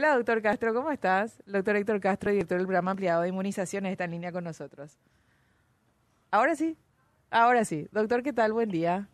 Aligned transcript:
Hola, 0.00 0.14
doctor 0.16 0.40
Castro, 0.40 0.72
¿cómo 0.72 0.90
estás? 0.90 1.42
Doctor 1.44 1.76
Héctor 1.76 2.00
Castro, 2.00 2.30
director 2.30 2.56
del 2.56 2.66
programa 2.66 2.92
ampliado 2.92 3.20
de 3.20 3.28
inmunizaciones, 3.28 3.92
está 3.92 4.04
en 4.04 4.12
línea 4.12 4.32
con 4.32 4.44
nosotros. 4.44 4.98
Ahora 6.30 6.54
sí, 6.54 6.78
ahora 7.30 7.66
sí. 7.66 7.86
Doctor, 7.92 8.22
¿qué 8.22 8.32
tal? 8.32 8.54
Buen 8.54 8.70
día. 8.70 9.08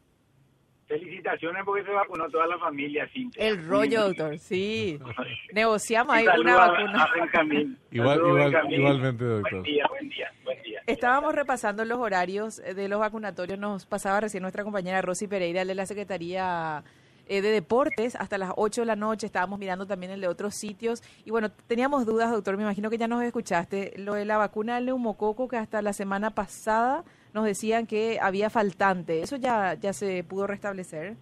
Felicitaciones 0.86 1.64
porque 1.64 1.82
se 1.84 1.90
vacunó 1.90 2.28
toda 2.28 2.46
la 2.46 2.56
familia. 2.60 3.04
Sí. 3.12 3.28
El 3.34 3.66
rollo, 3.66 4.04
doctor, 4.04 4.38
sí. 4.38 5.00
Negociamos 5.52 6.14
ahí 6.14 6.24
una 6.38 6.54
vacuna. 6.54 7.02
a 7.02 7.12
Benjamín. 7.20 7.76
Igual- 7.90 8.18
igual- 8.20 8.72
igualmente, 8.72 9.24
doctor. 9.24 9.50
Buen 9.50 9.62
día, 9.64 9.86
buen 9.88 10.08
día, 10.08 10.32
buen 10.44 10.62
día. 10.62 10.82
Estábamos 10.86 11.34
repasando 11.34 11.84
los 11.84 11.98
horarios 11.98 12.60
eh, 12.60 12.74
de 12.74 12.86
los 12.88 13.00
vacunatorios. 13.00 13.58
Nos 13.58 13.86
pasaba 13.86 14.20
recién 14.20 14.42
nuestra 14.42 14.62
compañera 14.62 15.02
Rosy 15.02 15.26
Pereira, 15.26 15.64
de 15.64 15.74
la 15.74 15.84
Secretaría 15.84 16.84
eh, 17.26 17.42
de 17.42 17.50
Deportes, 17.50 18.16
hasta 18.16 18.38
las 18.38 18.52
8 18.56 18.82
de 18.82 18.86
la 18.86 18.96
noche. 18.96 19.26
Estábamos 19.26 19.58
mirando 19.58 19.86
también 19.86 20.12
el 20.12 20.20
de 20.20 20.28
otros 20.28 20.54
sitios. 20.54 21.02
Y 21.24 21.30
bueno, 21.30 21.50
teníamos 21.50 22.06
dudas, 22.06 22.30
doctor. 22.30 22.56
Me 22.56 22.62
imagino 22.62 22.90
que 22.90 22.98
ya 22.98 23.08
nos 23.08 23.22
escuchaste. 23.22 23.94
Lo 23.96 24.14
de 24.14 24.24
la 24.24 24.36
vacuna 24.36 24.76
del 24.76 24.86
neumococo, 24.86 25.48
que 25.48 25.56
hasta 25.56 25.82
la 25.82 25.92
semana 25.92 26.30
pasada 26.30 27.04
nos 27.34 27.44
decían 27.44 27.86
que 27.86 28.18
había 28.20 28.50
faltante. 28.50 29.22
¿Eso 29.22 29.36
ya, 29.36 29.74
ya 29.74 29.92
se 29.92 30.24
pudo 30.24 30.46
restablecer? 30.46 31.16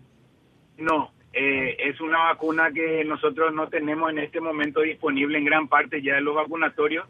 No, 0.79 1.13
eh, 1.33 1.77
es 1.79 2.01
una 2.01 2.19
vacuna 2.19 2.71
que 2.71 3.05
nosotros 3.05 3.53
no 3.53 3.69
tenemos 3.69 4.11
en 4.11 4.19
este 4.19 4.41
momento 4.41 4.81
disponible 4.81 5.39
en 5.39 5.45
gran 5.45 5.67
parte 5.69 6.01
ya 6.01 6.15
de 6.15 6.21
los 6.21 6.35
vacunatorios. 6.35 7.07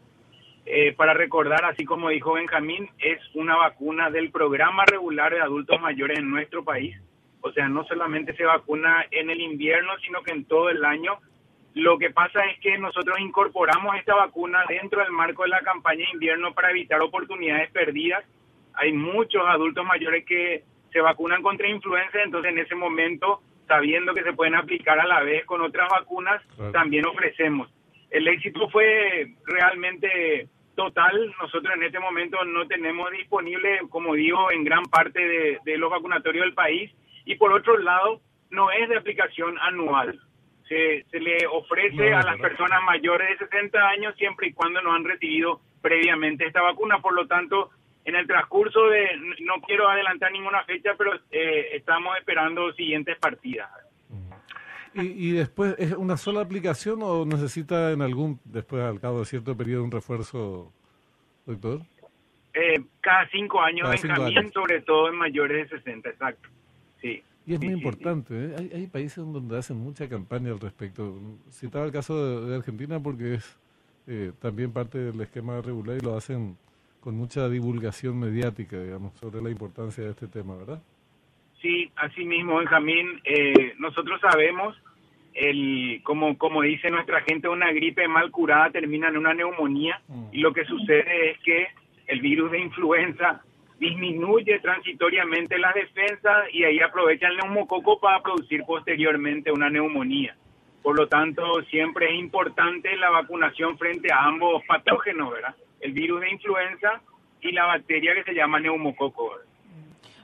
Eh, 0.65 0.93
para 0.93 1.13
recordar, 1.13 1.63
así 1.65 1.85
como 1.85 2.09
dijo 2.09 2.33
Benjamín, 2.33 2.89
es 2.97 3.19
una 3.35 3.55
vacuna 3.55 4.09
del 4.09 4.31
programa 4.31 4.83
regular 4.85 5.31
de 5.31 5.41
adultos 5.41 5.79
mayores 5.79 6.17
en 6.17 6.31
nuestro 6.31 6.63
país. 6.63 6.99
O 7.45 7.51
sea, 7.51 7.69
no 7.69 7.83
solamente 7.85 8.35
se 8.35 8.43
vacuna 8.43 9.05
en 9.11 9.29
el 9.29 9.39
invierno, 9.39 9.91
sino 10.03 10.23
que 10.23 10.31
en 10.31 10.45
todo 10.45 10.69
el 10.71 10.83
año. 10.83 11.19
Lo 11.75 11.99
que 11.99 12.09
pasa 12.09 12.43
es 12.45 12.59
que 12.59 12.75
nosotros 12.79 13.19
incorporamos 13.19 13.95
esta 13.97 14.15
vacuna 14.15 14.63
dentro 14.67 15.01
del 15.01 15.11
marco 15.11 15.43
de 15.43 15.49
la 15.49 15.61
campaña 15.61 16.05
de 16.05 16.13
invierno 16.13 16.55
para 16.55 16.71
evitar 16.71 16.99
oportunidades 17.03 17.69
perdidas. 17.69 18.23
Hay 18.73 18.93
muchos 18.93 19.43
adultos 19.45 19.85
mayores 19.85 20.25
que 20.25 20.63
se 20.91 21.01
vacunan 21.01 21.43
contra 21.43 21.67
influenza, 21.67 22.17
entonces 22.23 22.51
en 22.51 22.57
ese 22.57 22.73
momento, 22.73 23.41
sabiendo 23.67 24.15
que 24.15 24.23
se 24.23 24.33
pueden 24.33 24.55
aplicar 24.55 24.99
a 24.99 25.05
la 25.05 25.21
vez 25.21 25.45
con 25.45 25.61
otras 25.61 25.87
vacunas, 25.89 26.41
Claro. 26.55 26.71
también 26.71 27.05
ofrecemos. 27.05 27.69
El 28.09 28.27
éxito 28.27 28.69
fue 28.69 29.27
realmente 29.45 30.47
total. 30.75 31.31
Nosotros 31.39 31.75
en 31.75 31.83
este 31.83 31.99
momento 31.99 32.43
no 32.43 32.65
tenemos 32.67 33.11
disponible, 33.11 33.81
como 33.89 34.15
digo, 34.15 34.49
en 34.51 34.63
gran 34.63 34.83
parte 34.85 35.19
de, 35.19 35.59
de 35.63 35.77
los 35.77 35.91
vacunatorios 35.91 36.43
del 36.45 36.53
país. 36.55 36.91
Y 37.25 37.35
por 37.35 37.51
otro 37.53 37.77
lado, 37.77 38.21
no 38.49 38.71
es 38.71 38.87
de 38.89 38.97
aplicación 38.97 39.57
anual. 39.59 40.19
Se, 40.67 41.05
se 41.11 41.19
le 41.19 41.45
ofrece 41.47 42.09
No, 42.09 42.17
a 42.17 42.23
las 42.23 42.39
personas 42.39 42.81
mayores 42.83 43.27
de 43.39 43.45
60 43.45 43.77
años 43.87 44.15
siempre 44.17 44.47
y 44.47 44.53
cuando 44.53 44.81
no 44.81 44.93
han 44.93 45.03
recibido 45.03 45.61
previamente 45.81 46.45
esta 46.45 46.61
vacuna. 46.61 46.99
Por 46.99 47.13
lo 47.13 47.27
tanto, 47.27 47.69
en 48.03 48.15
el 48.15 48.25
transcurso 48.27 48.87
de, 48.87 49.07
no 49.41 49.55
quiero 49.65 49.87
adelantar 49.89 50.31
ninguna 50.31 50.63
fecha, 50.63 50.91
pero 50.97 51.13
eh, 51.31 51.69
estamos 51.73 52.17
esperando 52.17 52.71
siguientes 52.73 53.17
partidas. 53.19 53.69
¿Y, 54.93 55.29
y 55.29 55.31
después 55.33 55.75
es 55.77 55.91
una 55.91 56.15
sola 56.15 56.41
aplicación 56.41 56.99
o 57.03 57.25
necesita 57.25 57.91
en 57.91 58.01
algún, 58.01 58.39
después 58.45 58.81
al 58.81 58.99
cabo 59.01 59.19
de 59.19 59.25
cierto 59.25 59.55
periodo, 59.57 59.83
un 59.83 59.91
refuerzo, 59.91 60.71
doctor? 61.45 61.81
Eh, 62.53 62.81
cada 63.01 63.27
cinco 63.29 63.61
años, 63.61 63.83
Cada 63.83 63.97
cinco 63.97 64.23
años. 64.23 64.53
sobre 64.53 64.81
todo 64.81 65.09
en 65.09 65.15
mayores 65.17 65.69
de 65.69 65.77
60, 65.79 66.09
exacto. 66.09 66.47
Sí. 67.05 67.23
Y 67.47 67.53
es 67.53 67.59
Sí, 67.59 67.65
muy 67.67 67.75
sí, 67.75 67.79
importante, 67.79 68.33
¿eh? 68.33 68.55
hay, 68.57 68.71
hay 68.73 68.87
países 68.87 69.17
donde 69.17 69.57
hacen 69.57 69.77
mucha 69.77 70.09
campaña 70.09 70.51
al 70.51 70.59
respecto. 70.59 71.15
Citaba 71.51 71.85
el 71.85 71.91
caso 71.91 72.41
de, 72.41 72.49
de 72.49 72.55
Argentina 72.55 72.99
porque 72.99 73.35
es 73.35 73.59
eh, 74.07 74.31
también 74.41 74.71
parte 74.71 74.97
del 74.97 75.21
esquema 75.21 75.61
regular 75.61 75.97
y 75.97 76.01
lo 76.03 76.15
hacen 76.17 76.57
con 76.99 77.15
mucha 77.15 77.47
divulgación 77.47 78.19
mediática, 78.19 78.81
digamos, 78.81 79.13
sobre 79.19 79.41
la 79.41 79.51
importancia 79.51 80.03
de 80.03 80.09
este 80.09 80.27
tema, 80.27 80.55
¿verdad? 80.55 80.81
Sí, 81.61 81.91
así 81.95 82.25
mismo, 82.25 82.57
Benjamín. 82.57 83.21
Eh, 83.23 83.73
nosotros 83.77 84.19
sabemos, 84.21 84.75
el, 85.35 86.01
como, 86.03 86.35
como 86.39 86.63
dice 86.63 86.89
nuestra 86.89 87.21
gente, 87.21 87.47
una 87.47 87.71
gripe 87.71 88.07
mal 88.07 88.31
curada 88.31 88.71
termina 88.71 89.09
en 89.09 89.17
una 89.17 89.35
neumonía. 89.35 90.01
Mm. 90.07 90.25
Y 90.31 90.39
lo 90.39 90.51
que 90.51 90.65
sucede 90.65 91.31
es 91.31 91.39
que 91.39 91.67
el 92.07 92.21
virus 92.21 92.51
de 92.51 92.59
influenza 92.61 93.43
disminuye 93.79 94.59
transitoriamente 94.59 95.57
las 95.57 95.73
defensas 95.73 96.45
y 96.53 96.63
ahí 96.63 96.79
aprovecha 96.79 97.27
el 97.27 97.37
neumococo 97.37 97.99
para 97.99 98.21
producir 98.21 98.63
posteriormente 98.65 99.51
una 99.51 99.69
neumonía. 99.69 100.35
Por 100.81 100.97
lo 100.97 101.07
tanto, 101.07 101.41
siempre 101.69 102.13
es 102.13 102.19
importante 102.19 102.95
la 102.97 103.09
vacunación 103.09 103.77
frente 103.77 104.13
a 104.13 104.23
ambos 104.23 104.63
patógenos, 104.67 105.31
¿verdad? 105.31 105.55
El 105.81 105.93
virus 105.93 106.21
de 106.21 106.31
influenza 106.31 107.01
y 107.41 107.51
la 107.51 107.65
bacteria 107.65 108.13
que 108.13 108.23
se 108.23 108.33
llama 108.33 108.59
neumococo. 108.59 109.31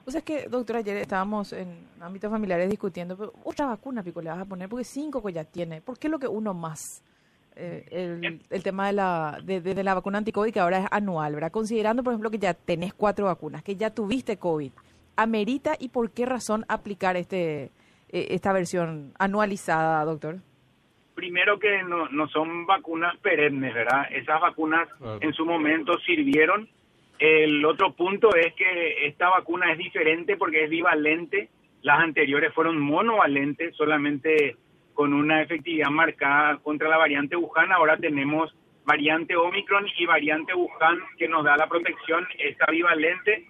O 0.06 0.12
sea, 0.12 0.20
es 0.20 0.26
que, 0.26 0.48
doctor, 0.48 0.78
ayer 0.78 0.98
estábamos 0.98 1.54
en 1.54 1.88
ámbitos 2.00 2.32
familiares 2.32 2.70
discutiendo, 2.70 3.16
pero 3.16 3.34
otra 3.44 3.68
vacuna, 3.68 4.02
Pico, 4.04 4.22
le 4.22 4.30
vas 4.30 4.40
a 4.40 4.46
poner, 4.46 4.68
porque 4.68 4.84
cinco 4.84 5.24
que 5.24 5.34
ya 5.34 5.44
tiene. 5.44 5.82
¿Por 5.82 6.00
qué 6.00 6.10
lo 6.10 6.20
que 6.20 6.28
uno 6.28 6.54
más? 6.54 7.04
Eh, 7.56 7.86
el, 7.92 8.42
el 8.50 8.64
tema 8.64 8.88
de 8.88 8.94
la, 8.94 9.40
de, 9.44 9.60
de- 9.62 9.76
de 9.76 9.84
la 9.84 9.94
vacuna 9.94 10.18
anti-COVID, 10.20 10.54
que 10.54 10.60
ahora 10.62 10.80
es 10.80 10.86
anual, 10.90 11.34
¿verdad? 11.36 11.52
Considerando, 11.52 12.02
por 12.02 12.14
ejemplo, 12.14 12.32
que 12.32 12.38
ya 12.40 12.54
tenés 12.54 12.94
cuatro 12.94 13.26
vacunas, 13.26 13.62
que 13.62 13.76
ya 13.76 13.90
tuviste 13.94 14.38
COVID, 14.38 14.72
¿amerita 15.18 15.74
y 15.80 15.90
por 15.90 16.12
qué 16.12 16.26
razón 16.26 16.64
aplicar 16.70 17.18
este 17.18 17.70
eh, 18.10 18.28
esta 18.32 18.54
versión 18.54 19.14
anualizada, 19.20 20.04
doctor? 20.06 20.38
Primero 21.14 21.60
que 21.60 21.84
no, 21.84 22.08
no 22.10 22.28
son 22.30 22.66
vacunas 22.66 23.16
perennes, 23.18 23.74
¿verdad? 23.74 24.06
Esas 24.12 24.40
vacunas 24.42 24.88
Claro. 24.98 25.20
en 25.22 25.34
su 25.34 25.46
momento 25.46 26.00
sirvieron. 26.06 26.70
El 27.20 27.64
otro 27.66 27.94
punto 27.94 28.30
es 28.36 28.54
que 28.56 29.06
esta 29.08 29.30
vacuna 29.30 29.72
es 29.74 29.78
diferente 29.78 30.38
porque 30.38 30.64
es 30.64 30.70
bivalente. 30.70 31.50
Las 31.84 32.00
anteriores 32.00 32.54
fueron 32.54 32.80
monovalentes, 32.80 33.76
solamente 33.76 34.56
con 35.02 35.16
una 35.16 35.42
efectividad 35.42 35.90
marcada 35.90 36.58
contra 36.58 36.88
la 36.88 36.98
variante 36.98 37.36
Wuhan. 37.36 37.72
Ahora 37.72 37.98
tenemos 37.98 38.54
variante 38.86 39.36
Omicron 39.36 39.88
y 39.98 40.06
variante 40.06 40.54
Wuhan 40.54 41.00
que 41.18 41.28
nos 41.28 41.44
da 41.44 41.58
la 41.58 41.66
protección. 41.66 42.28
Esta 42.38 42.68
bivalente 42.70 43.48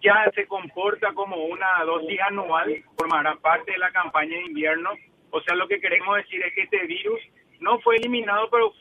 ya 0.00 0.30
se 0.36 0.46
comporta 0.46 1.12
como 1.12 1.34
una 1.46 1.82
dosis 1.84 2.20
anual, 2.20 2.76
formará 2.96 3.34
parte 3.34 3.72
de 3.72 3.78
la 3.78 3.90
campaña 3.90 4.36
de 4.36 4.44
invierno. 4.44 4.90
O 5.30 5.40
sea, 5.40 5.56
lo 5.56 5.66
que 5.66 5.80
queremos 5.80 6.16
decir 6.16 6.40
es 6.44 6.54
que 6.54 6.62
este 6.62 6.86
virus 6.86 7.18
no 7.58 7.80
fue 7.80 7.96
eliminado, 7.96 8.48
pero 8.48 8.72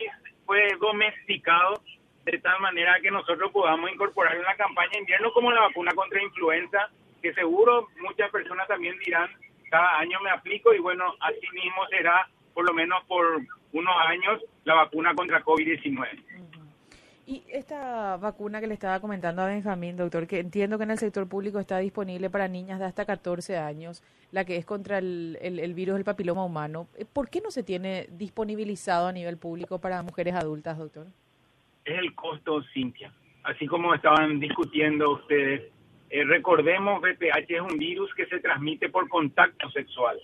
fue- 0.45 0.68
domesticado 0.80 1.81
de 2.25 2.38
tal 2.38 2.59
manera 2.62 3.00
que 3.01 3.09
nosotros 3.09 3.51
podamos 3.51 3.90
incorporar 3.91 4.35
en 4.35 4.44
la 4.44 4.56
campaña 4.56 4.91
de 4.91 5.00
invierno 5.00 5.34
como 5.34 5.51
la 5.51 5.62
vacuna 5.62 5.94
contra 5.95 6.22
influenza, 6.22 6.91
que 7.24 7.34
seguro 7.34 7.88
muchas 8.01 8.30
personas 8.30 8.68
también 8.68 9.00
dirán, 9.00 9.31
cada 9.73 9.97
año 9.97 10.19
me 10.23 10.29
aplico 10.29 10.72
y 10.72 10.78
bueno, 10.79 11.03
así 11.19 11.47
mismo 11.51 11.81
será 11.89 12.29
por 12.53 12.63
lo 12.67 12.73
menos 12.75 13.03
por 13.07 13.25
unos 13.72 13.95
años 14.07 14.39
la 14.66 14.75
vacuna 14.75 15.16
contra 15.16 15.44
COVID-19. 15.44 16.07
Y 17.25 17.41
esta 17.50 18.17
vacuna 18.17 18.59
que 18.62 18.67
le 18.67 18.75
estaba 18.75 19.00
comentando 19.00 19.41
a 19.41 19.47
Benjamín, 19.47 19.97
doctor, 19.97 20.28
que 20.28 20.39
entiendo 20.39 20.78
que 20.78 20.83
en 20.83 20.91
el 20.91 21.00
sector 21.00 21.28
público 21.28 21.57
está 21.57 21.79
disponible 21.79 22.29
para 22.29 22.47
niñas 22.47 22.78
de 22.78 22.85
hasta 22.85 23.06
14 23.06 23.57
años, 23.57 24.03
la 24.31 24.45
que 24.45 24.57
es 24.57 24.66
contra 24.66 25.00
el, 25.00 25.39
el- 25.41 25.57
el 25.59 25.73
virus 25.73 25.95
del 25.95 26.03
papiloma 26.03 26.45
humano, 26.45 26.88
eh, 26.95 27.06
¿por 27.12 27.29
qué 27.31 27.41
no 27.41 27.50
se 27.50 27.63
tiene 27.63 28.07
disponibilizado 28.12 29.07
a 29.07 29.12
nivel 29.12 29.38
público 29.38 29.79
para 29.79 30.03
mujeres 30.03 30.35
adultas, 30.35 30.78
doctor? 30.78 31.07
es 31.85 31.97
el 31.97 32.13
costo, 32.13 32.62
Cintia. 32.73 33.12
Así 33.44 33.66
como 33.67 33.94
estaban 33.95 34.39
discutiendo 34.39 35.12
ustedes, 35.13 35.63
eh, 36.13 36.24
recordemos, 36.25 37.01
VPH 37.01 37.56
es 37.56 37.62
un 37.62 37.75
virus 37.79 38.13
que 38.13 38.28
se 38.28 38.40
transmite 38.40 38.88
por 38.90 39.09
contacto 39.09 39.68
sexual. 39.72 40.19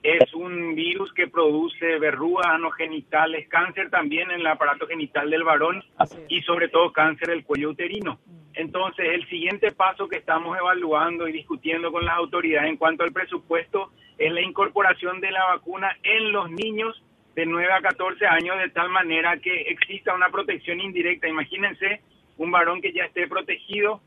Es 0.00 0.32
un 0.32 0.76
virus 0.76 1.12
que 1.12 1.26
produce 1.26 1.98
verrugas 1.98 2.46
anogenitales, 2.46 3.48
cáncer 3.48 3.90
también 3.90 4.30
en 4.30 4.38
el 4.38 4.46
aparato 4.46 4.86
genital 4.86 5.28
del 5.28 5.42
varón 5.42 5.82
y 6.28 6.40
sobre 6.42 6.68
todo 6.68 6.92
cáncer 6.92 7.30
del 7.30 7.42
cuello 7.42 7.70
uterino. 7.70 8.20
Entonces, 8.54 9.06
el 9.12 9.28
siguiente 9.28 9.72
paso 9.72 10.06
que 10.06 10.18
estamos 10.18 10.56
evaluando 10.56 11.26
y 11.26 11.32
discutiendo 11.32 11.90
con 11.90 12.04
las 12.04 12.14
autoridades 12.14 12.70
en 12.70 12.76
cuanto 12.76 13.02
al 13.02 13.10
presupuesto 13.10 13.90
es 14.18 14.32
la 14.32 14.40
incorporación 14.40 15.20
de 15.20 15.32
la 15.32 15.44
vacuna 15.46 15.96
en 16.04 16.30
los 16.30 16.48
niños 16.48 17.02
de 17.34 17.44
9 17.44 17.72
a 17.72 17.80
14 17.80 18.24
años 18.24 18.56
de 18.60 18.68
tal 18.68 18.88
manera 18.90 19.36
que 19.38 19.62
exista 19.62 20.14
una 20.14 20.30
protección 20.30 20.78
indirecta. 20.78 21.26
Imagínense 21.26 22.02
un 22.36 22.52
varón 22.52 22.80
que 22.80 22.92
ya 22.92 23.06
esté 23.06 23.26
protegido 23.26 24.00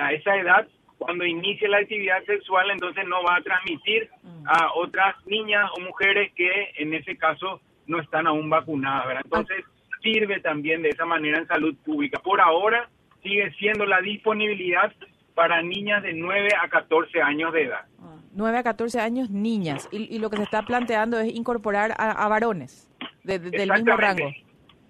a 0.00 0.12
esa 0.12 0.36
edad, 0.36 0.68
cuando 0.98 1.24
inicie 1.24 1.68
la 1.68 1.78
actividad 1.78 2.24
sexual, 2.24 2.70
entonces 2.70 3.06
no 3.06 3.22
va 3.22 3.36
a 3.36 3.42
transmitir 3.42 4.08
a 4.46 4.72
otras 4.74 5.14
niñas 5.26 5.70
o 5.76 5.80
mujeres 5.80 6.32
que 6.34 6.72
en 6.78 6.94
ese 6.94 7.16
caso 7.16 7.60
no 7.86 8.00
están 8.00 8.26
aún 8.26 8.48
vacunadas. 8.48 9.06
¿verdad? 9.06 9.22
Entonces 9.24 9.64
sirve 10.02 10.40
también 10.40 10.82
de 10.82 10.90
esa 10.90 11.04
manera 11.04 11.38
en 11.38 11.46
salud 11.46 11.74
pública. 11.84 12.20
Por 12.20 12.40
ahora 12.40 12.88
sigue 13.22 13.50
siendo 13.58 13.86
la 13.86 14.00
disponibilidad 14.00 14.92
para 15.34 15.62
niñas 15.62 16.02
de 16.02 16.12
9 16.12 16.48
a 16.62 16.68
14 16.68 17.20
años 17.22 17.52
de 17.52 17.64
edad. 17.64 17.84
9 18.32 18.58
a 18.58 18.62
14 18.62 19.00
años, 19.00 19.30
niñas. 19.30 19.88
Y, 19.92 20.14
y 20.14 20.18
lo 20.18 20.30
que 20.30 20.36
se 20.36 20.42
está 20.42 20.62
planteando 20.62 21.18
es 21.18 21.34
incorporar 21.34 21.92
a, 21.98 22.12
a 22.12 22.28
varones. 22.28 22.88
del 23.24 23.70
mismo 23.72 23.96
rango. 23.96 24.30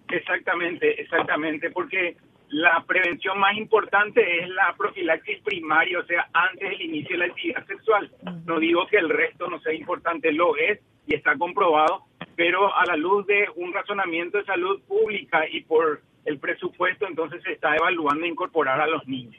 Exactamente, 0.09 1.01
exactamente, 1.01 1.71
porque 1.71 2.17
la 2.55 2.85
prevención 2.87 3.41
más 3.41 3.57
importante 3.57 4.39
es 4.39 4.49
la 4.49 4.75
profilaxis 4.79 5.41
primaria, 5.43 5.99
o 5.99 6.05
sea, 6.05 6.29
antes 6.33 6.71
del 6.71 6.83
inicio 6.83 7.19
de 7.19 7.27
la 7.27 7.33
actividad 7.33 7.67
sexual. 7.67 8.13
No 8.47 8.61
digo 8.61 8.87
que 8.87 8.99
el 8.99 9.09
resto 9.09 9.51
no 9.51 9.59
sea 9.59 9.75
importante, 9.75 10.31
lo 10.31 10.57
es 10.57 10.79
y 11.09 11.17
está 11.17 11.37
comprobado, 11.37 12.05
pero 12.37 12.73
a 12.73 12.87
la 12.87 12.95
luz 12.97 13.27
de 13.27 13.49
un 13.57 13.73
razonamiento 13.73 14.39
de 14.39 14.45
salud 14.45 14.81
pública 14.87 15.49
y 15.51 15.63
por 15.63 16.01
el 16.25 16.39
presupuesto, 16.39 17.07
entonces 17.07 17.43
se 17.43 17.53
está 17.53 17.77
evaluando 17.77 18.25
incorporar 18.27 18.81
a 18.81 18.87
los 18.87 19.07
niños. 19.07 19.37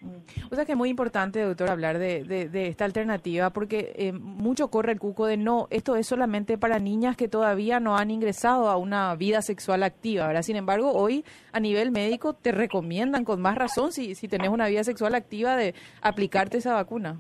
O 0.51 0.55
sea 0.55 0.65
que 0.65 0.73
es 0.73 0.77
muy 0.77 0.89
importante, 0.89 1.41
doctor, 1.41 1.69
hablar 1.69 1.97
de, 1.97 2.23
de, 2.23 2.67
esta 2.67 2.85
alternativa, 2.85 3.49
porque 3.49 3.93
eh, 3.95 4.11
mucho 4.11 4.69
corre 4.69 4.91
el 4.91 4.99
cuco 4.99 5.25
de 5.25 5.37
no, 5.37 5.67
esto 5.71 5.95
es 5.95 6.07
solamente 6.07 6.57
para 6.57 6.79
niñas 6.79 7.17
que 7.17 7.27
todavía 7.27 7.79
no 7.79 7.97
han 7.97 8.11
ingresado 8.11 8.69
a 8.69 8.77
una 8.77 9.15
vida 9.15 9.41
sexual 9.41 9.83
activa, 9.83 10.27
¿verdad? 10.27 10.43
Sin 10.43 10.55
embargo, 10.55 10.93
hoy 10.93 11.25
a 11.51 11.59
nivel 11.59 11.91
médico 11.91 12.35
te 12.35 12.51
recomiendan 12.51 13.25
con 13.25 13.41
más 13.41 13.55
razón, 13.55 13.91
si, 13.91 14.13
si 14.13 14.27
tenés 14.27 14.49
una 14.49 14.67
vida 14.67 14.83
sexual 14.83 15.15
activa, 15.15 15.55
de 15.55 15.73
aplicarte 16.01 16.57
esa 16.57 16.73
vacuna. 16.73 17.19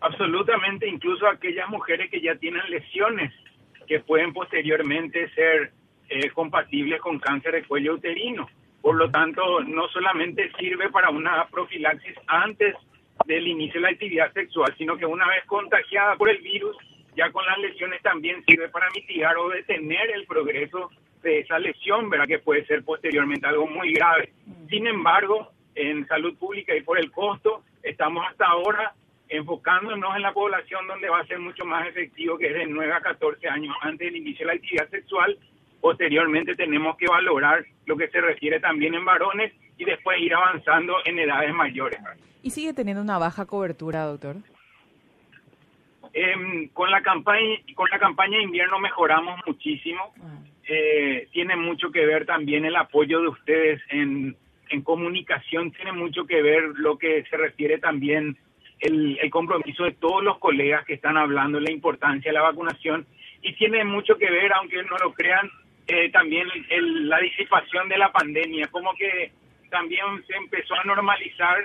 Absolutamente, 0.00 0.86
incluso 0.88 1.26
aquellas 1.26 1.68
mujeres 1.68 2.10
que 2.10 2.20
ya 2.20 2.34
tienen 2.36 2.62
lesiones 2.68 3.32
que 3.86 4.00
pueden 4.00 4.32
posteriormente 4.32 5.28
ser 5.30 5.72
eh, 6.10 6.30
compatibles 6.30 7.00
con 7.00 7.18
cáncer 7.18 7.52
de 7.52 7.64
cuello 7.64 7.94
uterino. 7.94 8.48
Por 8.88 8.96
lo 8.96 9.10
tanto, 9.10 9.60
no 9.64 9.86
solamente 9.88 10.50
sirve 10.58 10.88
para 10.88 11.10
una 11.10 11.46
profilaxis 11.48 12.16
antes 12.26 12.74
del 13.26 13.46
inicio 13.46 13.74
de 13.74 13.80
la 13.82 13.90
actividad 13.90 14.32
sexual, 14.32 14.74
sino 14.78 14.96
que 14.96 15.04
una 15.04 15.28
vez 15.28 15.44
contagiada 15.44 16.16
por 16.16 16.30
el 16.30 16.38
virus, 16.38 16.74
ya 17.14 17.30
con 17.30 17.44
las 17.44 17.58
lesiones 17.58 18.00
también 18.00 18.42
sirve 18.46 18.70
para 18.70 18.88
mitigar 18.94 19.36
o 19.36 19.50
detener 19.50 20.08
el 20.12 20.24
progreso 20.24 20.90
de 21.22 21.40
esa 21.40 21.58
lesión, 21.58 22.08
¿verdad? 22.08 22.26
Que 22.26 22.38
puede 22.38 22.64
ser 22.64 22.82
posteriormente 22.82 23.46
algo 23.46 23.66
muy 23.66 23.92
grave. 23.92 24.32
Sin 24.70 24.86
embargo, 24.86 25.50
en 25.74 26.06
salud 26.06 26.38
pública 26.38 26.74
y 26.74 26.80
por 26.80 26.98
el 26.98 27.12
costo, 27.12 27.64
estamos 27.82 28.24
hasta 28.26 28.46
ahora 28.46 28.94
enfocándonos 29.28 30.16
en 30.16 30.22
la 30.22 30.32
población 30.32 30.86
donde 30.86 31.10
va 31.10 31.18
a 31.18 31.26
ser 31.26 31.40
mucho 31.40 31.66
más 31.66 31.86
efectivo, 31.86 32.38
que 32.38 32.46
es 32.46 32.54
de 32.54 32.64
9 32.64 32.90
a 32.90 33.02
14 33.02 33.48
años 33.48 33.76
antes 33.82 34.06
del 34.06 34.16
inicio 34.16 34.46
de 34.46 34.54
la 34.54 34.56
actividad 34.56 34.88
sexual 34.88 35.36
Posteriormente 35.80 36.56
tenemos 36.56 36.96
que 36.96 37.06
valorar 37.06 37.64
lo 37.86 37.96
que 37.96 38.08
se 38.08 38.20
refiere 38.20 38.60
también 38.60 38.94
en 38.94 39.04
varones 39.04 39.52
y 39.76 39.84
después 39.84 40.20
ir 40.20 40.34
avanzando 40.34 40.96
en 41.04 41.18
edades 41.18 41.54
mayores. 41.54 42.00
¿Y 42.42 42.50
sigue 42.50 42.74
teniendo 42.74 43.02
una 43.02 43.18
baja 43.18 43.46
cobertura, 43.46 44.04
doctor? 44.04 44.36
Em, 46.12 46.68
con 46.68 46.90
la 46.90 47.02
campaña 47.02 47.58
con 47.74 47.88
la 47.90 47.98
campaña 47.98 48.38
de 48.38 48.44
invierno 48.44 48.78
mejoramos 48.78 49.40
muchísimo. 49.46 50.12
Ah. 50.20 50.38
Eh, 50.66 51.28
tiene 51.32 51.56
mucho 51.56 51.90
que 51.90 52.04
ver 52.04 52.26
también 52.26 52.64
el 52.64 52.76
apoyo 52.76 53.20
de 53.20 53.28
ustedes 53.28 53.80
en, 53.90 54.36
en 54.68 54.82
comunicación, 54.82 55.72
tiene 55.72 55.92
mucho 55.92 56.26
que 56.26 56.42
ver 56.42 56.62
lo 56.76 56.98
que 56.98 57.24
se 57.30 57.36
refiere 57.36 57.78
también 57.78 58.36
el, 58.80 59.18
el 59.20 59.30
compromiso 59.30 59.84
de 59.84 59.92
todos 59.92 60.22
los 60.22 60.38
colegas 60.38 60.84
que 60.84 60.94
están 60.94 61.16
hablando 61.16 61.58
de 61.58 61.64
la 61.64 61.72
importancia 61.72 62.30
de 62.30 62.34
la 62.34 62.42
vacunación 62.42 63.06
y 63.42 63.54
tiene 63.54 63.84
mucho 63.84 64.16
que 64.18 64.30
ver, 64.30 64.52
aunque 64.52 64.82
no 64.82 64.96
lo 64.98 65.12
crean, 65.14 65.50
eh, 65.88 66.10
también 66.10 66.46
la 67.08 67.18
disipación 67.18 67.88
de 67.88 67.96
la 67.96 68.12
pandemia, 68.12 68.68
como 68.68 68.94
que 68.94 69.32
también 69.70 70.04
se 70.26 70.36
empezó 70.36 70.74
a 70.74 70.84
normalizar 70.84 71.56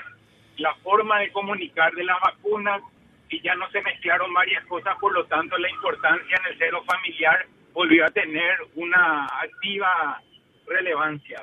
la 0.58 0.74
forma 0.76 1.20
de 1.20 1.32
comunicar 1.34 1.94
de 1.94 2.06
las 2.06 2.18
vacunas 2.22 2.82
y 3.30 3.42
ya 3.42 3.54
no 3.56 3.70
se 3.72 3.82
mezclaron 3.82 4.34
varias 4.34 4.66
cosas, 4.66 4.98
por 5.00 5.14
lo 5.14 5.26
tanto 5.26 5.58
la 5.58 5.70
importancia 5.70 6.38
en 6.40 6.54
el 6.54 6.58
cero 6.58 6.84
familiar 6.86 7.46
volvió 7.74 8.06
a 8.06 8.12
tener 8.12 8.60
una 8.76 9.26
activa 9.26 10.22
relevancia. 10.68 11.42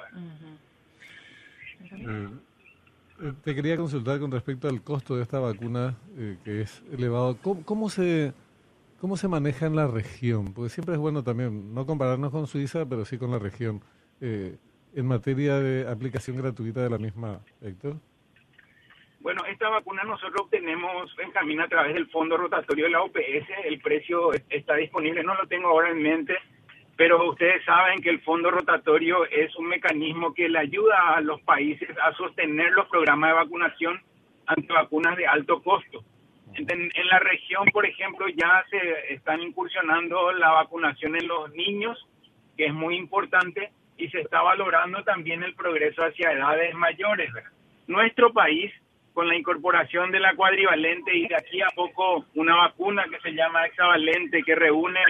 Eh, 1.93 2.29
eh, 3.21 3.33
te 3.45 3.55
quería 3.55 3.77
consultar 3.77 4.21
con 4.21 4.31
respecto 4.31 4.69
al 4.69 4.83
costo 4.83 5.17
de 5.17 5.23
esta 5.23 5.39
vacuna, 5.39 5.97
que 6.45 6.63
es 6.63 6.83
elevado. 6.93 7.37
¿Cómo, 7.43 7.91
se 7.91 8.33
¿Cómo 9.01 9.17
se 9.17 9.29
maneja 9.29 9.65
en 9.65 9.77
la 9.77 9.87
región? 9.87 10.53
Porque 10.53 10.69
siempre 10.69 10.95
es 10.95 11.01
bueno 11.01 11.25
también 11.25 11.73
no 11.73 11.87
compararnos 11.87 12.31
con 12.31 12.47
Suiza, 12.47 12.87
pero 12.87 13.07
sí 13.07 13.17
con 13.17 13.31
la 13.31 13.39
región. 13.39 13.81
Eh, 14.21 14.59
en 14.95 15.07
materia 15.07 15.59
de 15.59 15.89
aplicación 15.89 16.37
gratuita 16.37 16.83
de 16.83 16.91
la 16.91 16.99
misma, 16.99 17.41
Héctor. 17.63 17.97
Bueno, 19.21 19.43
esta 19.47 19.71
vacuna 19.71 20.03
nosotros 20.05 20.43
obtenemos 20.43 21.17
en 21.19 21.31
camino 21.31 21.65
a 21.65 21.69
través 21.69 21.95
del 21.95 22.11
fondo 22.11 22.37
rotatorio 22.37 22.85
de 22.85 22.91
la 22.91 23.03
OPS. 23.03 23.49
El 23.65 23.81
precio 23.81 24.33
está 24.51 24.75
disponible, 24.75 25.23
no 25.23 25.35
lo 25.35 25.47
tengo 25.47 25.69
ahora 25.69 25.91
en 25.91 26.03
mente, 26.03 26.37
pero 26.97 27.27
ustedes 27.27 27.65
saben 27.65 28.03
que 28.03 28.11
el 28.11 28.21
fondo 28.21 28.51
rotatorio 28.51 29.25
es 29.25 29.57
un 29.57 29.69
mecanismo 29.69 30.35
que 30.35 30.51
le 30.51 30.59
ayuda 30.59 31.15
a 31.17 31.23
los 31.23 31.41
países 31.43 31.89
a 32.05 32.13
sostener 32.17 32.73
los 32.73 32.87
programas 32.89 33.31
de 33.31 33.35
vacunación 33.35 34.03
ante 34.45 34.71
vacunas 34.71 35.17
de 35.17 35.27
alto 35.27 35.63
costo. 35.63 36.05
En, 36.55 36.91
la 37.09 37.19
región, 37.21 37.65
por 37.73 37.87
ejemplo, 37.87 38.27
ya 38.29 38.65
se 38.71 39.15
están 39.15 39.41
incursionando 39.41 40.33
la 40.33 40.51
vacunación 40.51 41.17
en 41.17 41.29
los 41.29 41.51
niños, 41.53 41.99
que 42.57 42.67
es 42.67 42.75
muy 42.75 42.97
importante, 42.97 43.71
y 43.97 44.09
se 44.09 44.21
está 44.21 44.43
valorando 44.43 45.03
también 45.05 45.43
el 45.43 45.55
progreso 45.55 46.03
hacia 46.03 46.33
edades 46.33 46.75
mayores. 46.75 47.31
Nuestro 47.87 48.33
país, 48.33 48.73
con 49.13 49.29
la 49.29 49.37
incorporación 49.37 50.11
de 50.11 50.21
la 50.21 50.35
cuadrivalente 50.35 51.15
y 51.15 51.27
de 51.29 51.37
aquí 51.37 51.61
a 51.61 51.69
poco 51.75 52.25
una 52.35 52.57
vacuna 52.57 53.05
que 53.11 53.21
se 53.21 53.33
llama 53.35 53.67
hexavalente, 53.67 54.43
que 54.43 54.55
reúne 54.55 55.01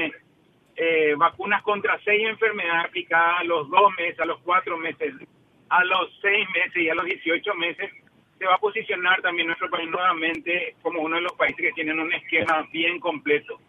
eh, 0.76 1.14
vacunas 1.16 1.62
contra 1.62 1.98
seis 2.04 2.26
enfermedades 2.26 2.86
aplicadas 2.86 3.40
a 3.40 3.44
los 3.44 3.68
dos 3.68 3.92
meses, 3.98 4.18
a 4.20 4.24
los 4.24 4.40
cuatro 4.40 4.78
meses, 4.78 5.14
a 5.68 5.84
los 5.84 6.10
seis 6.20 6.46
meses 6.54 6.76
y 6.76 6.88
a 6.88 6.94
los 6.94 7.04
18 7.04 7.54
meses, 7.54 7.90
se 8.40 8.46
va 8.46 8.54
a 8.54 8.58
posicionar 8.58 9.20
también 9.20 9.48
nuestro 9.48 9.68
país 9.68 9.88
nuevamente 9.90 10.74
como 10.80 11.02
uno 11.02 11.16
de 11.16 11.22
los 11.22 11.34
países 11.34 11.58
que 11.60 11.72
tienen 11.72 12.00
un 12.00 12.10
esquema 12.10 12.66
bien 12.72 12.98
completo. 12.98 13.60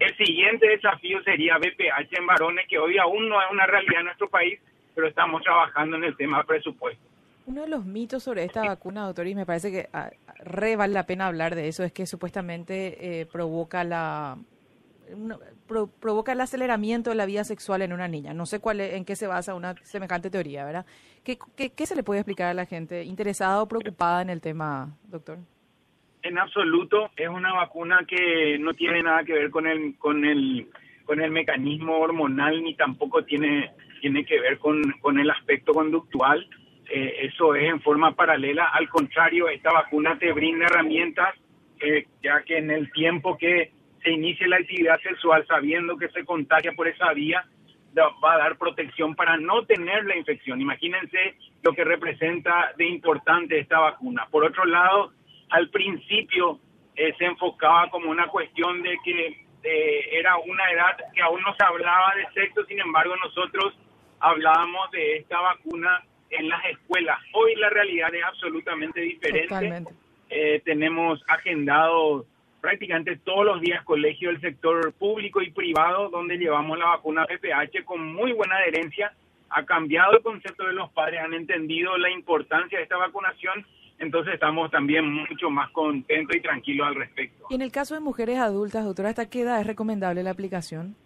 El 0.00 0.16
siguiente 0.16 0.66
desafío 0.66 1.22
sería 1.22 1.58
BPH 1.58 2.18
en 2.18 2.26
varones, 2.26 2.66
que 2.68 2.76
hoy 2.76 2.98
aún 2.98 3.28
no 3.28 3.40
es 3.40 3.46
una 3.52 3.66
realidad 3.66 4.00
en 4.00 4.06
nuestro 4.06 4.28
país, 4.28 4.58
pero 4.96 5.06
estamos 5.06 5.42
trabajando 5.44 5.96
en 5.96 6.04
el 6.04 6.16
tema 6.16 6.42
presupuesto. 6.42 7.00
Uno 7.46 7.62
de 7.62 7.68
los 7.68 7.84
mitos 7.84 8.24
sobre 8.24 8.42
esta 8.42 8.64
vacuna, 8.64 9.06
doctor, 9.06 9.28
y 9.28 9.36
me 9.36 9.46
parece 9.46 9.70
que 9.70 9.88
ah, 9.92 10.10
re 10.40 10.74
vale 10.74 10.92
la 10.92 11.06
pena 11.06 11.28
hablar 11.28 11.54
de 11.54 11.68
eso, 11.68 11.84
es 11.84 11.92
que 11.92 12.04
supuestamente 12.04 13.20
eh, 13.20 13.26
provoca 13.26 13.84
la 13.84 14.36
provoca 15.66 16.32
el 16.32 16.40
aceleramiento 16.40 17.10
de 17.10 17.16
la 17.16 17.26
vida 17.26 17.44
sexual 17.44 17.82
en 17.82 17.92
una 17.92 18.08
niña. 18.08 18.34
No 18.34 18.46
sé 18.46 18.60
cuál 18.60 18.80
en 18.80 19.04
qué 19.04 19.16
se 19.16 19.26
basa 19.26 19.54
una 19.54 19.74
semejante 19.82 20.30
teoría, 20.30 20.64
¿verdad? 20.64 20.86
¿Qué, 21.24 21.38
¿Qué, 21.56 21.86
se 21.86 21.96
le 21.96 22.02
puede 22.02 22.20
explicar 22.20 22.48
a 22.48 22.54
la 22.54 22.66
gente 22.66 23.04
interesada 23.04 23.62
o 23.62 23.68
preocupada 23.68 24.22
en 24.22 24.30
el 24.30 24.40
tema, 24.40 24.96
doctor? 25.08 25.38
En 26.22 26.38
absoluto, 26.38 27.10
es 27.16 27.28
una 27.28 27.52
vacuna 27.52 28.04
que 28.06 28.58
no 28.58 28.74
tiene 28.74 29.02
nada 29.02 29.24
que 29.24 29.32
ver 29.32 29.50
con 29.50 29.66
el 29.66 29.96
con 29.98 30.24
el 30.24 30.68
con 31.04 31.20
el 31.20 31.30
mecanismo 31.30 31.98
hormonal 31.98 32.62
ni 32.62 32.74
tampoco 32.74 33.24
tiene 33.24 33.70
tiene 34.00 34.24
que 34.24 34.40
ver 34.40 34.58
con, 34.58 34.82
con 35.00 35.18
el 35.18 35.30
aspecto 35.30 35.72
conductual. 35.72 36.46
Eh, 36.88 37.26
eso 37.26 37.54
es 37.54 37.68
en 37.68 37.80
forma 37.80 38.14
paralela. 38.14 38.66
Al 38.72 38.88
contrario, 38.88 39.48
esta 39.48 39.72
vacuna 39.72 40.18
te 40.18 40.32
brinda 40.32 40.66
herramientas, 40.66 41.34
eh, 41.80 42.06
ya 42.22 42.42
que 42.42 42.58
en 42.58 42.70
el 42.70 42.90
tiempo 42.92 43.36
que 43.36 43.72
se 44.06 44.12
inicie 44.12 44.46
la 44.46 44.58
actividad 44.58 45.00
sexual 45.00 45.44
sabiendo 45.48 45.96
que 45.96 46.08
se 46.10 46.24
contagia 46.24 46.72
por 46.76 46.86
esa 46.86 47.12
vía, 47.12 47.44
va 48.22 48.34
a 48.34 48.38
dar 48.38 48.56
protección 48.56 49.16
para 49.16 49.36
no 49.36 49.64
tener 49.64 50.04
la 50.04 50.16
infección. 50.16 50.60
Imagínense 50.60 51.34
lo 51.62 51.72
que 51.72 51.82
representa 51.82 52.72
de 52.76 52.86
importante 52.86 53.58
esta 53.58 53.80
vacuna. 53.80 54.28
Por 54.30 54.44
otro 54.44 54.64
lado, 54.64 55.12
al 55.50 55.70
principio 55.70 56.60
eh, 56.94 57.14
se 57.18 57.24
enfocaba 57.24 57.90
como 57.90 58.08
una 58.08 58.28
cuestión 58.28 58.80
de 58.82 58.96
que 59.04 59.44
eh, 59.64 60.08
era 60.12 60.36
una 60.36 60.70
edad 60.70 60.96
que 61.12 61.22
aún 61.22 61.42
no 61.42 61.52
se 61.56 61.64
hablaba 61.64 62.14
de 62.14 62.40
sexo, 62.40 62.64
sin 62.66 62.78
embargo 62.78 63.16
nosotros 63.16 63.76
hablábamos 64.20 64.88
de 64.92 65.16
esta 65.16 65.40
vacuna 65.40 66.04
en 66.30 66.48
las 66.48 66.64
escuelas. 66.66 67.18
Hoy 67.32 67.56
la 67.56 67.70
realidad 67.70 68.14
es 68.14 68.22
absolutamente 68.22 69.00
diferente. 69.00 69.82
Eh, 70.30 70.62
tenemos 70.64 71.24
agendado 71.26 72.24
prácticamente 72.66 73.16
todos 73.18 73.44
los 73.44 73.60
días 73.60 73.84
colegios 73.84 74.32
del 74.32 74.40
sector 74.40 74.92
público 74.94 75.40
y 75.40 75.52
privado 75.52 76.08
donde 76.08 76.36
llevamos 76.36 76.76
la 76.76 76.86
vacuna 76.86 77.24
PPH 77.24 77.84
con 77.84 78.12
muy 78.12 78.32
buena 78.32 78.56
adherencia. 78.56 79.12
Ha 79.50 79.64
cambiado 79.64 80.16
el 80.16 80.22
concepto 80.24 80.66
de 80.66 80.72
los 80.72 80.90
padres, 80.90 81.20
han 81.20 81.32
entendido 81.32 81.96
la 81.96 82.10
importancia 82.10 82.76
de 82.76 82.82
esta 82.82 82.96
vacunación, 82.96 83.64
entonces 84.00 84.34
estamos 84.34 84.68
también 84.72 85.08
mucho 85.08 85.48
más 85.48 85.70
contentos 85.70 86.34
y 86.34 86.40
tranquilos 86.40 86.88
al 86.88 86.96
respecto. 86.96 87.46
Y 87.50 87.54
en 87.54 87.62
el 87.62 87.70
caso 87.70 87.94
de 87.94 88.00
mujeres 88.00 88.38
adultas, 88.38 88.84
doctora, 88.84 89.10
¿hasta 89.10 89.30
qué 89.30 89.42
edad 89.42 89.60
es 89.60 89.66
recomendable 89.68 90.24
la 90.24 90.32
aplicación? 90.32 90.96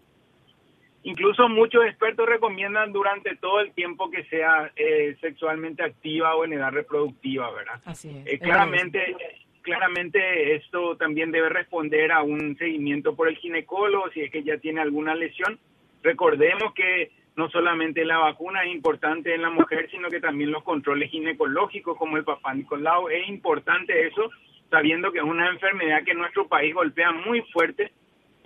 Incluso 1.03 1.47
muchos 1.51 1.85
expertos 1.85 2.27
recomiendan 2.27 2.91
durante 2.91 3.37
todo 3.37 3.61
el 3.61 3.73
tiempo 3.73 4.11
que 4.11 4.25
sea 4.25 4.73
eh, 4.77 5.15
sexualmente 5.21 5.83
activa 5.83 6.37
o 6.37 6.45
en 6.47 6.55
edad 6.55 6.73
reproductiva, 6.73 7.51
¿verdad? 7.53 7.83
Así 7.85 8.09
es. 8.09 8.27
Eh, 8.27 8.39
claramente, 8.39 9.15
claramente 9.63 10.55
esto 10.57 10.97
también 10.97 11.31
debe 11.31 11.49
responder 11.49 12.13
a 12.13 12.23
un 12.23 12.57
seguimiento 12.59 13.15
por 13.15 13.29
el 13.29 13.37
ginecólogo 13.37 14.11
si 14.11 14.23
es 14.23 14.31
que 14.31 14.43
ya 14.43 14.59
tiene 14.59 14.81
alguna 14.81 15.15
lesión. 15.15 15.59
Recordemos 16.03 16.73
que 16.75 17.11
no 17.37 17.49
solamente 17.51 18.05
la 18.05 18.19
vacuna 18.19 18.65
es 18.65 18.73
importante 18.73 19.35
en 19.35 19.43
la 19.43 19.51
mujer, 19.51 19.89
sino 19.91 20.09
que 20.09 20.21
también 20.21 20.51
los 20.51 20.63
controles 20.63 21.11
ginecológicos 21.11 21.97
como 21.97 22.17
el 22.17 22.25
papá 22.25 22.55
Nicolau. 22.55 23.09
Es 23.09 23.29
importante 23.29 24.07
eso, 24.07 24.31
sabiendo 24.71 25.13
que 25.13 25.19
es 25.19 25.25
una 25.25 25.49
enfermedad 25.49 26.03
que 26.05 26.13
en 26.13 26.19
nuestro 26.19 26.49
país 26.49 26.75
golpea 26.75 27.13
muy 27.13 27.43
fuerte 27.53 27.93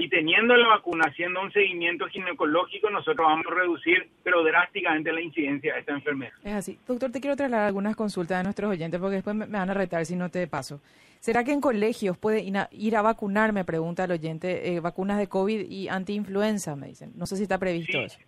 y 0.05 0.09
teniendo 0.11 0.55
la 0.55 0.69
vacuna, 0.69 1.07
haciendo 1.07 1.41
un 1.41 1.51
seguimiento 1.51 2.07
ginecológico, 2.09 2.91
nosotros 2.91 3.27
vamos 3.27 3.47
a 3.51 3.55
reducir, 3.55 4.07
pero 4.23 4.45
drásticamente, 4.45 5.11
la 5.13 5.23
incidencia 5.23 5.73
de 5.73 5.81
esta 5.81 5.93
enfermedad. 5.93 6.33
Es 6.45 6.53
así. 6.53 6.79
Doctor, 6.87 7.11
te 7.11 7.23
quiero 7.23 7.37
trasladar 7.37 7.69
algunas 7.69 7.97
consultas 7.97 8.39
de 8.39 8.45
nuestros 8.45 8.71
oyentes 8.71 9.01
porque 9.01 9.17
después 9.17 9.35
me 9.35 9.47
van 9.47 9.71
a 9.71 9.75
retar 9.75 10.05
si 10.05 10.15
no 10.15 10.29
te 10.29 10.47
paso. 10.47 10.83
¿Será 11.21 11.43
que 11.43 11.53
en 11.53 11.63
colegios 11.63 12.19
puede 12.19 12.45
ir 12.73 12.97
a 12.97 13.03
vacunar, 13.03 13.55
me 13.55 13.65
pregunta 13.65 14.05
el 14.05 14.13
oyente, 14.13 14.75
eh, 14.75 14.81
vacunas 14.81 15.17
de 15.17 15.27
COVID 15.27 15.71
y 15.71 15.89
antiinfluenza, 15.89 16.77
me 16.77 16.89
dicen? 16.89 17.13
No 17.17 17.25
sé 17.25 17.37
si 17.37 17.45
está 17.45 17.57
previsto 17.57 17.99
eso. 17.99 18.19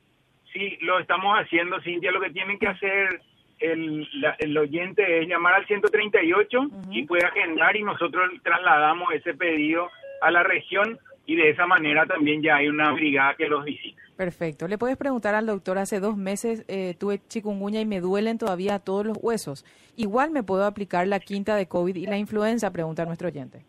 Sí, 0.50 0.78
lo 0.80 0.98
estamos 0.98 1.36
haciendo, 1.38 1.78
Cintia. 1.82 2.10
Lo 2.10 2.22
que 2.22 2.30
tienen 2.30 2.58
que 2.58 2.68
hacer 2.68 3.20
el, 3.58 4.08
el 4.38 4.56
oyente 4.56 5.20
es 5.20 5.28
llamar 5.28 5.56
al 5.56 5.66
138 5.66 6.58
y 6.90 7.02
puede 7.02 7.26
agendar 7.26 7.76
y 7.76 7.82
nosotros 7.82 8.30
trasladamos 8.42 9.12
ese 9.12 9.34
pedido 9.34 9.90
a 10.22 10.30
la 10.30 10.42
región 10.42 10.98
y 11.26 11.34
de 11.34 11.50
esa 11.50 11.66
manera 11.66 12.06
también 12.06 12.40
ya 12.40 12.56
hay 12.56 12.68
una 12.68 12.92
brigada 12.92 13.34
que 13.34 13.48
los 13.48 13.64
visita. 13.64 14.00
Perfecto. 14.16 14.68
Le 14.68 14.78
puedes 14.78 14.96
preguntar 14.96 15.34
al 15.34 15.46
doctor, 15.46 15.76
hace 15.76 16.00
dos 16.00 16.16
meses 16.16 16.64
eh, 16.68 16.94
tuve 16.98 17.20
chikungunya 17.28 17.80
y 17.80 17.86
me 17.86 18.00
duelen 18.00 18.38
todavía 18.38 18.78
todos 18.78 19.04
los 19.04 19.18
huesos. 19.20 19.64
Igual 19.96 20.30
me 20.30 20.42
puedo 20.42 20.64
aplicar 20.64 21.06
la 21.06 21.20
quinta 21.20 21.56
de 21.56 21.66
COVID 21.66 21.94
y 21.96 22.06
la 22.06 22.16
influenza, 22.16 22.72
pregunta 22.72 23.04
nuestro 23.04 23.28
oyente. 23.28 23.64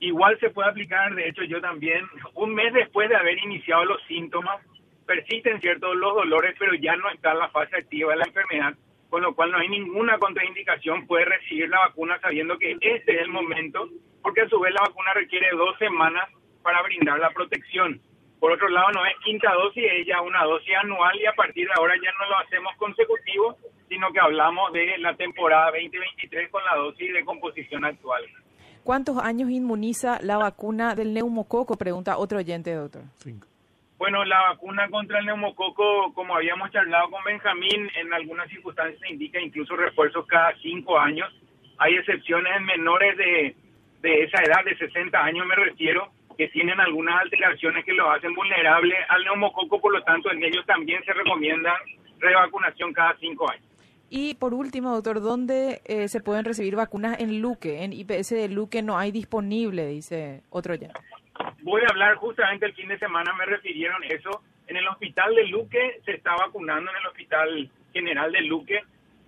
Igual 0.00 0.38
se 0.40 0.50
puede 0.50 0.70
aplicar, 0.70 1.14
de 1.14 1.28
hecho 1.28 1.44
yo 1.44 1.60
también, 1.60 2.04
un 2.34 2.54
mes 2.54 2.72
después 2.72 3.08
de 3.08 3.16
haber 3.16 3.38
iniciado 3.38 3.84
los 3.84 4.02
síntomas, 4.06 4.64
persisten 5.06 5.60
ciertos 5.60 5.94
los 5.96 6.14
dolores, 6.14 6.54
pero 6.58 6.74
ya 6.74 6.96
no 6.96 7.10
está 7.10 7.32
en 7.32 7.38
la 7.38 7.48
fase 7.50 7.76
activa 7.76 8.12
de 8.12 8.18
la 8.18 8.24
enfermedad, 8.24 8.74
con 9.10 9.22
lo 9.22 9.34
cual 9.34 9.50
no 9.50 9.58
hay 9.58 9.68
ninguna 9.68 10.18
contraindicación, 10.18 11.06
puede 11.06 11.24
recibir 11.24 11.68
la 11.68 11.80
vacuna 11.80 12.18
sabiendo 12.20 12.58
que 12.58 12.76
este 12.80 13.14
es 13.14 13.22
el 13.22 13.28
momento, 13.28 13.88
porque 14.22 14.42
a 14.42 14.48
su 14.48 14.60
vez 14.60 14.72
la 14.72 14.82
vacuna 14.82 15.14
requiere 15.14 15.48
dos 15.56 15.76
semanas 15.78 16.28
para 16.68 16.82
brindar 16.82 17.18
la 17.18 17.30
protección. 17.30 17.98
Por 18.38 18.52
otro 18.52 18.68
lado, 18.68 18.90
no 18.92 19.06
es 19.06 19.14
quinta 19.24 19.50
dosis, 19.54 19.84
es 19.90 20.06
ya 20.06 20.20
una 20.20 20.44
dosis 20.44 20.74
anual 20.76 21.18
y 21.18 21.24
a 21.24 21.32
partir 21.32 21.66
de 21.66 21.72
ahora 21.78 21.94
ya 21.96 22.10
no 22.20 22.28
lo 22.28 22.38
hacemos 22.40 22.76
consecutivo, 22.76 23.56
sino 23.88 24.12
que 24.12 24.20
hablamos 24.20 24.70
de 24.74 24.98
la 24.98 25.14
temporada 25.14 25.70
2023 25.70 26.50
con 26.50 26.62
la 26.66 26.76
dosis 26.76 27.10
de 27.10 27.24
composición 27.24 27.86
actual. 27.86 28.22
¿Cuántos 28.84 29.16
años 29.16 29.48
inmuniza 29.48 30.18
la 30.20 30.36
vacuna 30.36 30.94
del 30.94 31.14
neumococo? 31.14 31.78
Pregunta 31.78 32.18
otro 32.18 32.36
oyente, 32.36 32.74
doctor. 32.74 33.04
Bueno, 33.96 34.26
la 34.26 34.50
vacuna 34.50 34.90
contra 34.90 35.20
el 35.20 35.24
neumococo, 35.24 36.12
como 36.12 36.36
habíamos 36.36 36.70
charlado 36.70 37.08
con 37.08 37.24
Benjamín, 37.24 37.88
en 37.98 38.12
algunas 38.12 38.46
circunstancias 38.50 39.00
se 39.00 39.08
indica 39.08 39.40
incluso 39.40 39.74
refuerzos 39.74 40.26
cada 40.26 40.54
cinco 40.60 40.98
años. 40.98 41.32
Hay 41.78 41.94
excepciones 41.94 42.52
en 42.58 42.64
menores 42.66 43.16
de, 43.16 43.56
de 44.02 44.24
esa 44.24 44.42
edad, 44.42 44.62
de 44.66 44.76
60 44.76 45.18
años 45.18 45.46
me 45.46 45.54
refiero, 45.54 46.12
que 46.38 46.48
tienen 46.48 46.78
algunas 46.78 47.20
alteraciones 47.20 47.84
que 47.84 47.92
lo 47.92 48.08
hacen 48.12 48.32
vulnerable 48.32 48.94
al 49.08 49.24
neumococo, 49.24 49.80
por 49.80 49.92
lo 49.92 50.02
tanto 50.04 50.30
en 50.30 50.42
ellos 50.44 50.64
también 50.64 51.02
se 51.04 51.12
recomienda 51.12 51.74
revacunación 52.20 52.92
cada 52.92 53.16
cinco 53.18 53.50
años. 53.50 53.64
Y 54.08 54.34
por 54.36 54.54
último, 54.54 54.94
doctor, 54.94 55.20
¿dónde 55.20 55.82
eh, 55.84 56.06
se 56.06 56.20
pueden 56.20 56.44
recibir 56.44 56.76
vacunas 56.76 57.18
en 57.18 57.42
Luque? 57.42 57.82
En 57.82 57.92
IPS 57.92 58.30
de 58.30 58.48
Luque 58.48 58.82
no 58.82 58.96
hay 58.96 59.10
disponible, 59.10 59.86
dice 59.88 60.42
otro 60.48 60.76
ya. 60.76 60.92
Voy 61.62 61.82
a 61.82 61.90
hablar 61.90 62.14
justamente 62.14 62.66
el 62.66 62.72
fin 62.72 62.88
de 62.88 62.98
semana, 63.00 63.34
me 63.34 63.44
refirieron 63.44 64.02
eso. 64.04 64.42
En 64.68 64.76
el 64.76 64.86
hospital 64.86 65.34
de 65.34 65.46
Luque 65.48 66.00
se 66.04 66.12
está 66.12 66.36
vacunando, 66.36 66.90
en 66.90 66.96
el 66.98 67.06
hospital 67.06 67.70
general 67.92 68.30
de 68.30 68.42
Luque. 68.42 68.80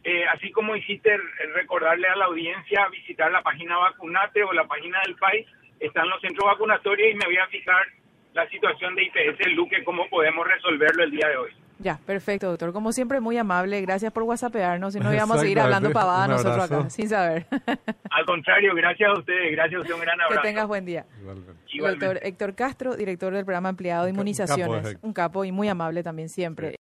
Eh, 0.05 0.25
así 0.29 0.51
como 0.53 0.77
hiciste 0.77 1.11
recordarle 1.55 2.07
a 2.07 2.17
la 2.17 2.27
audiencia 2.27 2.89
visitar 2.89 3.31
la 3.33 3.43
página 3.43 3.77
Vacunate 3.77 4.45
o 4.45 4.53
la 4.53 4.65
página 4.65 4.99
del 5.05 5.17
país, 5.17 5.47
están 5.81 6.09
los 6.09 6.21
centros 6.21 6.45
vacunatorios 6.47 7.11
y 7.13 7.15
me 7.15 7.27
voy 7.27 7.39
a 7.39 7.47
fijar 7.49 7.87
la 8.35 8.49
situación 8.49 8.95
de 8.95 9.05
IPS 9.05 9.53
Luque, 9.55 9.83
cómo 9.83 10.09
podemos 10.09 10.47
resolverlo 10.47 11.03
el 11.03 11.11
día 11.11 11.29
de 11.29 11.37
hoy. 11.37 11.51
Ya, 11.83 11.99
perfecto, 12.05 12.47
doctor. 12.49 12.75
Como 12.75 12.93
siempre, 12.93 13.21
muy 13.21 13.39
amable. 13.39 13.81
Gracias 13.81 14.13
por 14.13 14.25
whatsappearnos 14.25 14.95
y 14.95 15.01
no 15.01 15.15
íbamos 15.15 15.39
a 15.39 15.41
seguir 15.41 15.61
hablando 15.61 15.91
pavada 15.93 16.29
nosotros 16.29 16.71
acá, 16.71 16.91
sin 16.91 17.09
saber. 17.09 17.47
Al 18.11 18.27
contrario, 18.27 18.75
gracias 18.75 19.09
a 19.09 19.19
ustedes. 19.19 19.53
Gracias 19.53 19.79
a 19.79 19.81
usted. 19.81 19.95
Un 19.95 20.01
gran 20.03 20.21
abrazo. 20.21 20.43
Que 20.43 20.49
tengas 20.49 20.69
buen 20.69 20.85
día. 20.85 21.07
Doctor 21.79 22.21
Héctor 22.23 22.55
Castro, 22.55 22.97
director 22.97 23.33
del 23.33 23.47
programa 23.47 23.71
Ampliado 23.71 24.05
de 24.05 24.11
Inmunizaciones. 24.11 24.99
Un 25.01 25.15
capo 25.15 25.45
y 25.47 25.53
muy 25.53 25.69
amable 25.69 26.03
también 26.03 26.29
siempre. 26.29 26.69